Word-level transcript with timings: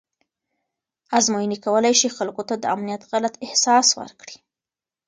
ازموینې 1.17 1.57
کولی 1.65 1.93
شي 1.99 2.09
خلکو 2.17 2.41
ته 2.49 2.55
د 2.57 2.63
امنیت 2.75 3.01
غلط 3.11 3.33
احساس 3.45 3.87
ورکړي. 3.99 4.37